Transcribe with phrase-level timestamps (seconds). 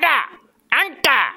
[0.00, 0.28] ら、
[0.70, 1.34] あんた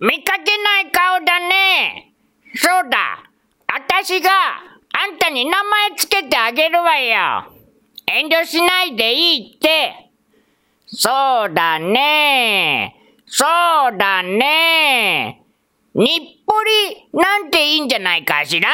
[0.00, 2.14] 見かけない顔だね。
[2.54, 3.24] そうだ。
[3.66, 4.30] あたしが
[4.92, 7.52] あんたに名前つけてあげるわよ。
[8.06, 10.10] 遠慮しないでいいって。
[10.86, 12.94] そうだね。
[13.26, 13.44] そ
[13.92, 15.42] うだね。
[15.94, 16.70] 日暮
[17.10, 18.70] 里なんていいんじゃないかしら？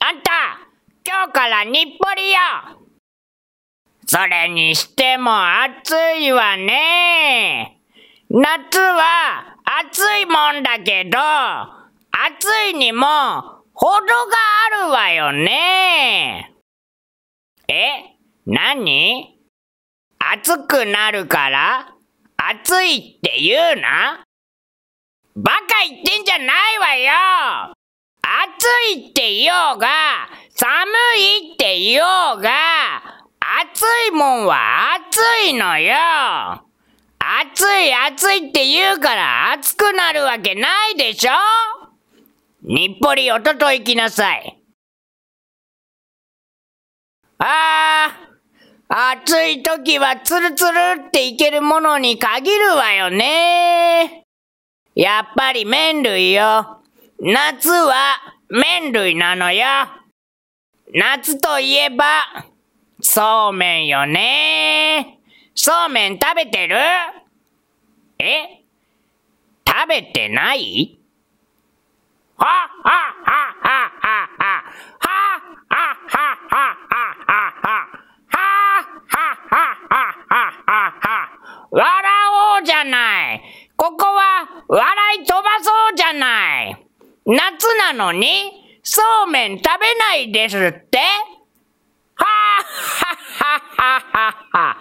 [0.00, 0.58] あんた、
[1.06, 2.82] 今日から日暮里よ
[4.04, 5.30] それにしても
[5.62, 7.78] 暑いわね。
[8.34, 13.04] 夏は暑いもんだけど、暑いにも
[13.74, 14.06] 程が
[14.82, 16.54] あるわよね。
[17.68, 18.16] え
[18.46, 19.38] 何？
[20.18, 21.94] 暑くなるから
[22.38, 24.24] 暑いって言うな？
[25.36, 27.74] バカ言ってんじゃないわよ。
[28.22, 29.88] 暑いって言おうが、
[30.54, 32.50] 寒いって言おうが、
[33.60, 36.71] 暑いもんは暑いのよ。
[37.44, 41.32] 暑い暑いって言うから暑くなるわけないでしょ？
[42.62, 44.62] 日暮里おととい来なさい。
[47.38, 48.16] あ
[48.88, 54.24] あ、暑い時はツルツルっていけるものに限るわよね。
[54.94, 56.82] やっぱり麺類よ。
[57.18, 59.64] 夏は麺類なのよ。
[60.94, 62.04] 夏といえば、
[63.00, 65.18] そうめんよね。
[65.54, 66.76] そうめん食べてる？
[68.24, 68.62] え
[69.66, 71.00] 食べてない？
[72.36, 73.66] はっはっはっ
[73.98, 74.72] はっはっ
[81.72, 81.82] 笑
[82.58, 83.42] おうじゃない。
[83.76, 86.86] ここは笑い飛ばそうじゃない。
[87.26, 90.98] 夏なのに、そうめん食べないですって
[92.14, 92.24] は
[92.60, 94.76] っはっはっはっは。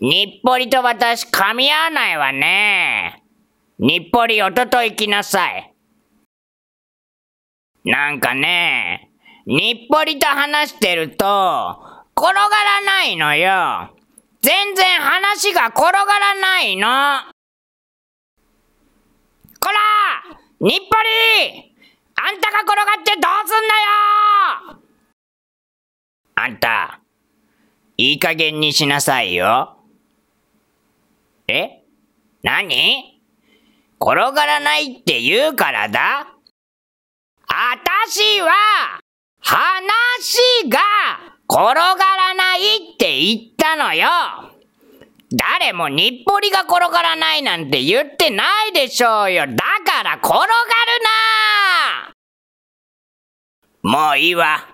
[0.00, 3.22] 日暮里と私噛み合わないわね。
[3.78, 5.72] 日暮里おととい来なさい。
[7.84, 9.10] なんかね、
[9.46, 11.24] 日暮里と話してると、
[12.14, 13.96] 転がらないのよ。
[14.42, 16.86] 全然話が転がらないの。
[19.58, 19.78] こら
[20.60, 21.76] 日暮里
[22.16, 23.74] あんたが転がってどうすんだ
[24.76, 24.82] よ
[26.34, 27.00] あんた、
[27.96, 29.75] いい加減にしなさいよ。
[31.48, 31.82] え
[32.42, 33.20] 何？
[34.00, 36.28] 転がらないって言うからだ
[37.48, 38.52] あたしは、
[39.40, 40.78] 話が
[41.48, 44.08] 転がらないって言ったのよ。
[45.32, 49.46] 誰も日暮里が転がらないなんて言ってないでしょうよ。
[49.46, 50.48] だから転がる
[53.84, 54.68] なもういいわ。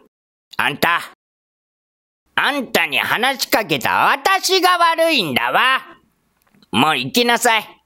[0.56, 1.00] あんた。
[2.34, 5.91] あんたに話しかけた私が悪いんだわ。
[6.72, 7.82] もう行きなさい。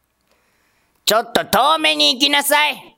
[1.05, 2.97] ちょっと遠目に行きなさい。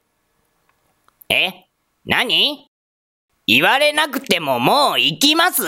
[1.31, 1.67] え？
[2.05, 2.69] 何？
[3.47, 5.63] 言われなくてももう行きます？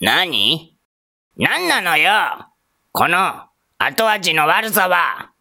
[0.00, 0.76] 何？
[1.36, 2.46] 何なのよ？
[2.92, 5.32] この後味の悪さは。